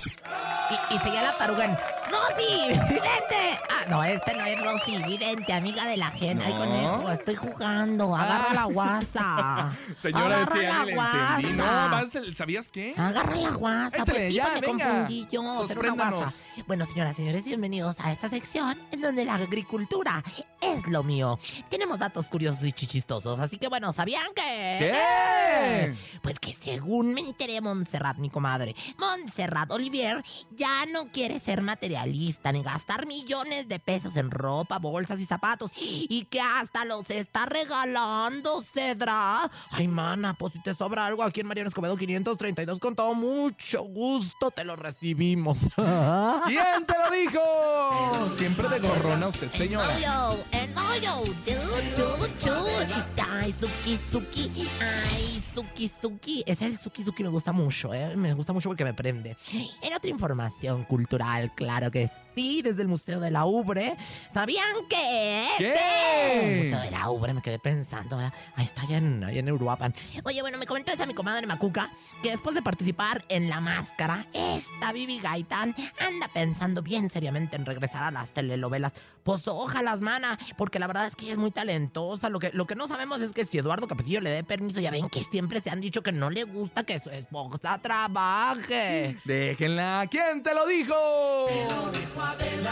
[0.70, 1.78] Y, y seguía la taruga
[2.10, 2.68] ¡Rosy!
[2.70, 3.60] ¡Vivente!
[3.70, 6.44] Ah, no, este no es Rosy, vivente, amiga de la gente.
[6.46, 6.60] Ay, No.
[6.60, 8.16] conejo, estoy jugando.
[8.16, 8.54] Agarra Ah.
[8.54, 9.74] la guasa.
[10.02, 11.54] Señora, Agarra este la entendí.
[11.58, 11.88] No, guasa.
[11.90, 12.94] más el- ¿sabías qué?
[12.98, 13.98] Agarra la guasa.
[13.98, 14.86] Échale, pues sí, ya, pues me venga.
[14.88, 15.68] confundí yo.
[15.68, 16.34] Será una guasa.
[16.68, 20.22] Bueno, señoras señores, bienvenidos a esta sección en donde la agricultura
[20.62, 21.40] es lo mío.
[21.70, 24.42] Tenemos datos curiosos y chichistosos, así que bueno, ¿sabían que?
[24.92, 25.94] ¿Qué?
[26.22, 30.21] Pues que según me enteré, Montserrat, mi comadre, Montserrat Olivier
[30.52, 35.72] ya no quiere ser materialista ni gastar millones de pesos en ropa, bolsas y zapatos
[35.76, 39.50] y que hasta los está regalando, Cedra.
[39.72, 43.84] Ay, mana, pues si te sobra algo aquí en Mariano Escobedo 532, con todo mucho
[43.84, 45.60] gusto te lo recibimos.
[46.46, 48.30] ¿Quién te lo dijo?
[48.38, 49.88] Siempre de gorrona usted, señora.
[50.52, 51.54] En Moyo, chu,
[51.96, 52.52] chu, chu.
[53.30, 56.44] Ay, Suki, Suki, ay, Suki, Suki.
[56.46, 58.16] Ese el Suki, Suki me gusta mucho, ¿eh?
[58.16, 59.36] Me gusta mucho porque me prende.
[59.82, 63.98] En otra información cultural, claro que sí, desde el Museo de la Ubre.
[64.34, 65.48] ¿Sabían que?
[65.58, 65.74] ¿Qué?
[66.34, 68.34] El Museo de la Ubre, me quedé pensando, ¿verdad?
[68.56, 69.94] Ahí está, allá en, allá en Uruapan.
[70.24, 74.28] Oye, bueno, me comentó esta mi comadre Macuca que después de participar en La Máscara,
[74.34, 78.94] esta Vivi Gaitán anda pensando bien seriamente en regresar a las telenovelas.
[79.24, 82.30] Pues ojalá, mana, porque la verdad es que ella es muy talentosa.
[82.30, 84.90] Lo que, lo que no sabemos es que si Eduardo Capetillo le dé permiso, ya
[84.90, 89.18] ven que siempre se han dicho que no le gusta que su esposa trabaje.
[89.26, 90.01] Déjenla.
[90.10, 90.94] ¿Quién te lo dijo?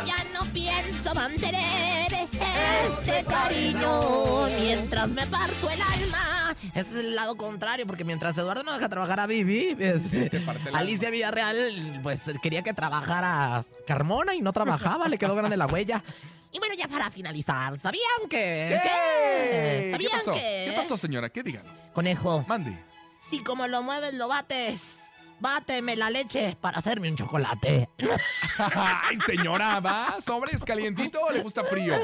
[0.06, 6.56] Ya no pienso mantener este cariño mientras me parto el alma.
[6.74, 11.10] Ese es el lado contrario, porque mientras Eduardo no deja trabajar a Vivi, este, Alicia
[11.10, 16.04] Villarreal, pues quería que trabajara Carmona y no trabajaba, le quedó grande la huella.
[16.52, 18.80] Y bueno, ya para finalizar, ¿sabían que?
[18.82, 18.90] ¿Qué?
[18.90, 20.32] ¿Qué ¿Sabían pasó?
[20.34, 20.66] que?
[20.70, 21.30] ¿Qué pasó, señora?
[21.30, 21.64] ¿Qué digan?
[21.94, 22.78] Conejo, Mande.
[23.22, 24.99] si como lo mueves lo bates,
[25.40, 27.90] báteme la leche para hacerme un chocolate.
[28.58, 30.18] Ay, señora, ¿va?
[30.22, 31.96] ¿Sobres calientito o le gusta frío?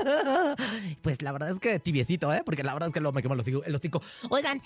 [1.01, 2.41] Pues la verdad es que tibiecito, ¿eh?
[2.45, 3.63] Porque la verdad es que luego me quemo el hocico.
[3.63, 4.01] el hocico.
[4.29, 4.61] Oigan,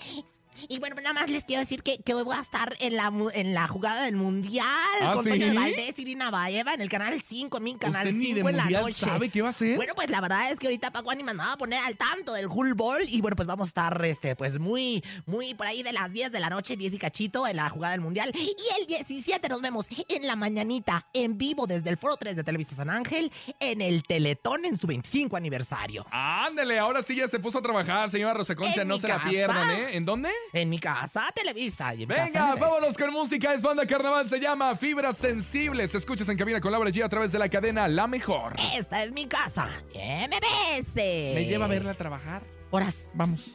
[0.68, 3.54] y bueno, nada más les quiero decir que, que voy a estar en la, en
[3.54, 4.66] la jugada del Mundial
[5.00, 5.30] ¿Ah, con sí?
[5.30, 8.42] Toño de Valdés y Irina Baeva en el Canal 5, mi Canal ¿Usted 5 ni
[8.42, 8.94] de en la noche.
[9.06, 9.76] sabe qué va a hacer?
[9.76, 12.32] Bueno, pues la verdad es que ahorita Paco Ánimas me va a poner al tanto
[12.34, 15.82] del Hull Ball y bueno, pues vamos a estar, este, pues muy, muy por ahí
[15.82, 18.32] de las 10 de la noche, 10 y cachito en la jugada del Mundial.
[18.34, 22.44] Y el 17 nos vemos en la mañanita, en vivo desde el Foro 3 de
[22.44, 26.04] Televisa San Ángel, en el Teletón en su 25 aniversario.
[26.10, 29.22] Ándale, ahora sí ya se puso a trabajar, señora Rosa Concha, En no se la
[29.22, 29.96] pierdan, ¿eh?
[29.96, 30.30] ¿En dónde?
[30.52, 31.94] En mi casa, Televisa.
[31.94, 33.54] Y en mi casa, Venga, vámonos con música.
[33.54, 35.94] Es banda carnaval, se llama Fibras Sensibles.
[35.94, 38.54] Escuchas en cabina con Laura G a través de la cadena La Mejor.
[38.74, 40.94] Esta es mi casa, MBS.
[40.94, 42.42] ¿Me lleva a verla trabajar?
[42.70, 43.08] Horas.
[43.14, 43.50] Vamos.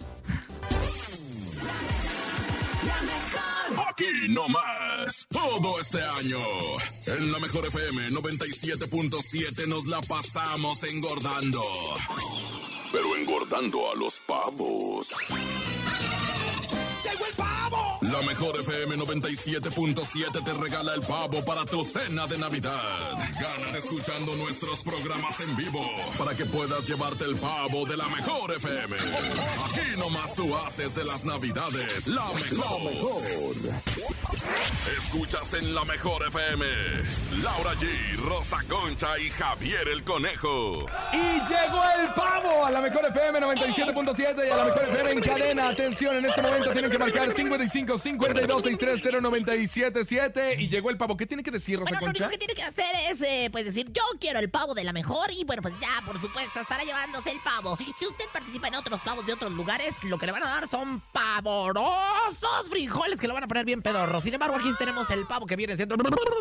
[3.89, 5.28] Aquí no más.
[5.30, 6.39] Todo este año.
[7.08, 11.63] En la mejor FM 97.7 nos la pasamos engordando.
[12.91, 15.15] Pero engordando a los pavos.
[17.05, 17.97] ¡Llegó el pavo!
[18.01, 22.73] La mejor FM 97.7 te regala el pavo para tu cena de Navidad.
[23.39, 25.84] Gana escuchando nuestros programas en vivo
[26.17, 28.95] para que puedas llevarte el pavo de la mejor FM.
[28.95, 32.91] Aquí nomás tú haces de las Navidades la mejor.
[34.97, 36.65] Escuchas en la mejor FM.
[37.43, 40.86] Laura G, Rosa Concha y Javier el Conejo.
[41.13, 45.21] Y llegó el pavo a la mejor FM 97.7 y a la mejor FM en
[45.21, 45.69] cadena.
[45.69, 51.15] Atención, en este momento tienen que marcar 55 52 630 977 y llegó el pavo.
[51.15, 53.65] ¿Qué tiene que decir Rosa Bueno, lo único que tiene que hacer es, eh, pues
[53.65, 56.83] decir, yo quiero el pavo de la mejor y bueno, pues ya, por supuesto, estará
[56.83, 57.77] llevándose el pavo.
[57.77, 60.67] Si usted participa en otros pavos de otros lugares, lo que le van a dar
[60.67, 64.21] son pavorosos frijoles que lo van a poner bien pedorro.
[64.21, 65.95] Sin embargo, aquí tenemos el pavo que viene siendo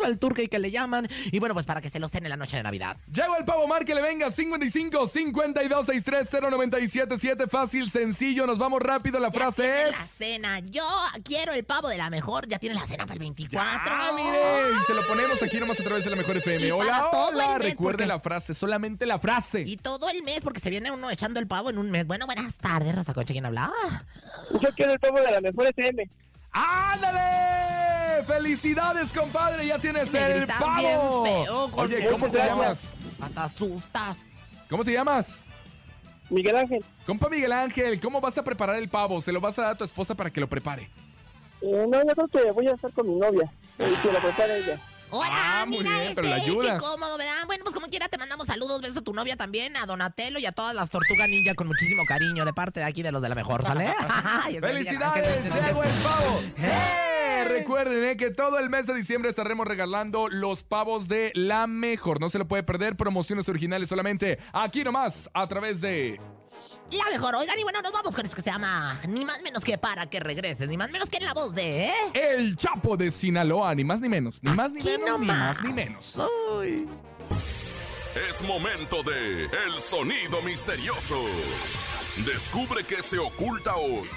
[0.05, 2.57] el turkey que le llaman y bueno, pues para que se lo cene la noche
[2.57, 2.97] de Navidad.
[3.11, 9.19] Llegó el pavo, márquele, venga, 55 52 630 977 Fácil, sencillo, nos vamos rápido.
[9.19, 9.91] La frase es.
[9.91, 10.59] la cena.
[10.59, 10.83] Yo
[11.23, 12.47] quiero el pavo de la mejor.
[12.47, 13.63] Ya tiene la cena para el 24.
[13.95, 16.67] Ah, mire, y se lo ponemos aquí nomás a través de la mejor FM.
[16.67, 19.61] Y Hola, para todo el hola, mes, recuerde porque- la frase, solamente la frase.
[19.61, 22.05] Y todo el mes, porque se viene uno echando el pavo en un mes.
[22.07, 23.73] Bueno, buenas tardes, Rosa Concha, ¿quién hablaba?
[24.61, 26.09] Yo quiero el pavo de la mejor FM.
[26.51, 28.23] ¡Ándale!
[28.25, 29.67] ¡Felicidades, compadre!
[29.67, 31.23] Ya tienes Me el pavo.
[31.23, 32.87] bien feo, con Oye, ¿cómo te llamas?
[33.21, 34.17] Hasta asustas.
[34.69, 35.43] ¿Cómo te llamas?
[36.29, 39.21] Miguel Ángel, Compa Miguel Ángel, ¿cómo vas a preparar el pavo?
[39.21, 40.89] ¿Se lo vas a dar a tu esposa para que lo prepare?
[41.61, 43.51] eh, no, yo creo que voy a estar con mi novia.
[43.79, 44.79] Y que lo prepare ella.
[45.11, 46.73] Hola, Ah, muy mira bien, este, pero la ayudas.
[46.73, 47.33] qué cómodo, ¿verdad?
[47.45, 50.45] Bueno, pues como quiera te mandamos saludos, besos a tu novia también, a Donatello y
[50.45, 53.29] a todas las tortugas ninja con muchísimo cariño de parte de aquí de los de
[53.29, 53.93] la mejor, ¿sale?
[54.59, 55.43] ¡Felicidades!
[55.53, 56.41] ¡Llegó el pavo!
[56.57, 57.14] ¡Eh!
[57.47, 62.19] Recuerden eh, que todo el mes de diciembre estaremos regalando los pavos de la mejor.
[62.19, 62.95] No se lo puede perder.
[62.95, 66.19] Promociones originales solamente aquí nomás a través de.
[66.91, 69.63] La mejor, oigan, y bueno, nos vamos con esto que se llama Ni más menos
[69.63, 71.93] que para que regreses, ni más menos que en la voz de, ¿eh?
[72.13, 74.39] El Chapo de Sinaloa, ni más ni menos.
[74.41, 76.15] Ni más ni menos, ni más ni menos.
[76.57, 76.87] Uy.
[78.29, 81.21] Es momento de El Sonido Misterioso.
[82.25, 84.07] Descubre qué se oculta hoy.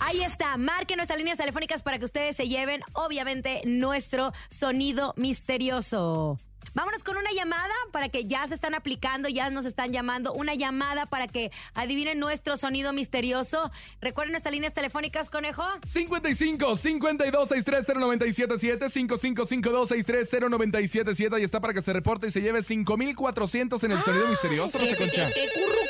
[0.00, 6.38] Ahí está, marquen nuestras líneas telefónicas para que ustedes se lleven, obviamente, nuestro sonido misterioso.
[6.74, 10.32] Vámonos con una llamada para que ya se están aplicando, ya nos están llamando.
[10.32, 13.70] Una llamada para que adivinen nuestro sonido misterioso.
[14.00, 15.64] Recuerden nuestras líneas telefónicas, conejo.
[15.84, 22.30] 55 52 630 977 55 52 630 977 Ahí está para que se reporte y
[22.30, 25.30] se lleve 5400 en el sonido misterioso, Concha.
[25.54, 25.87] Currucucucu,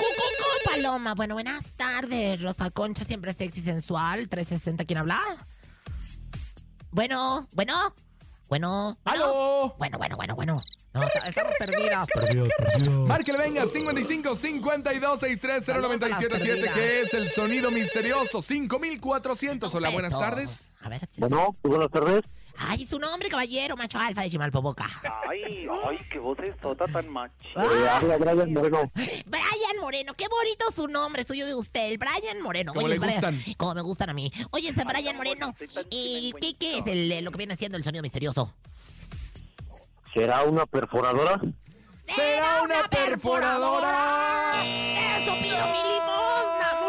[0.70, 1.14] Paloma.
[1.14, 5.20] Bueno, buenas tardes, Rosa Concha, siempre sexy sensual, 360, ¿quién habla?
[6.90, 7.94] Bueno, bueno,
[8.48, 8.98] bueno.
[9.04, 9.24] bueno.
[9.24, 9.74] ¡Aló!
[9.78, 10.62] Bueno, bueno, bueno, bueno.
[10.92, 12.08] No, estamos perdidas.
[12.12, 12.50] Perdidas,
[13.06, 18.42] Márquele, venga, 55 52 630 977 que es el sonido misterioso.
[18.42, 19.74] 5400.
[19.74, 20.74] Hola, buenas tardes.
[20.80, 21.20] A ver, sí.
[21.20, 22.22] Bueno, buenas tardes.
[22.60, 24.88] Ay, su nombre, caballero, macho alfa de Chimalpopoca.
[25.28, 27.48] Ay, ay, qué voz es toda tan machi.
[27.56, 28.90] Eh, habla Brian Moreno.
[28.94, 32.74] Brian Moreno, qué bonito su nombre, suyo de usted, el Brian Moreno.
[32.74, 33.54] Como Oye, le Brian, gustan.
[33.56, 34.32] Como me gustan a mí.
[34.50, 35.54] Oye, ese Brian Moreno,
[35.90, 36.58] ¿y qué, sinvergüenza.
[36.58, 38.52] qué es el, eh, lo que viene siendo el sonido misterioso?
[40.12, 41.40] ¿Será una perforadora?
[42.06, 44.62] ¡Será una perforadora!
[44.64, 46.17] ¡Eso pido mi limosna,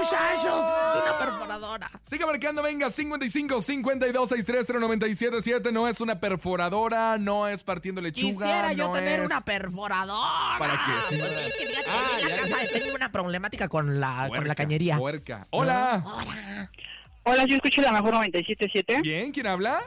[0.10, 0.66] muchachos!
[1.04, 1.92] Una perforadora.
[2.04, 8.46] Siga marcando, venga, 55 52 630 977 No es una perforadora, no es partiendo lechuga.
[8.48, 10.58] Quisiera yo no tener es- una perforadora.
[10.60, 11.16] ¿Para qué?
[11.16, 11.20] Sí.
[11.22, 12.80] Pues es que fíjate, Ah, en la ya, casa ya.
[12.80, 14.98] tengo una problemática con la, con la Puerca, cañería.
[14.98, 15.48] puerca.
[15.52, 16.04] Hola.
[16.06, 16.72] Hola.
[17.24, 19.02] Hola, yo escucho la mejor 97.7.
[19.02, 19.82] Bien, ¿quién habla?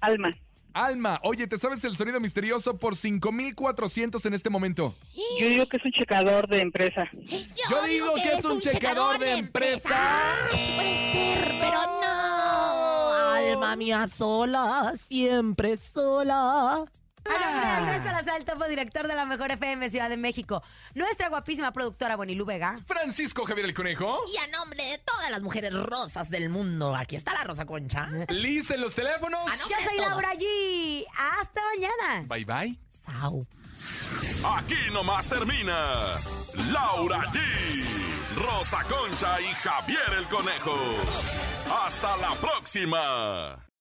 [0.00, 0.34] Alma.
[0.74, 4.94] Alma, oye, ¿te sabes el sonido misterioso por 5400 en este momento?
[5.38, 7.10] Yo digo que es un checador de empresa.
[7.70, 10.34] Yo digo que es un checador de empresa.
[10.50, 13.12] Sí puede ser, pero no.
[13.12, 16.84] Alma mía sola, siempre sola.
[17.24, 20.62] Hágame Andrés Salazar, topo director de la Mejor FM Ciudad de México.
[20.94, 22.80] Nuestra guapísima productora Bonilú Vega.
[22.86, 24.20] Francisco Javier el Conejo.
[24.32, 28.08] Y a nombre de todas las mujeres rosas del mundo, aquí está la Rosa Concha.
[28.28, 29.40] Liz en los teléfonos.
[29.48, 29.56] Ah.
[29.56, 30.10] Yo soy todos.
[30.10, 31.04] Laura G.
[31.40, 32.26] Hasta mañana.
[32.26, 32.78] Bye bye.
[33.06, 33.46] Sau.
[34.44, 35.96] Aquí nomás termina
[36.70, 37.40] Laura G,
[38.36, 40.76] Rosa Concha y Javier el Conejo.
[41.84, 43.66] Hasta la próxima.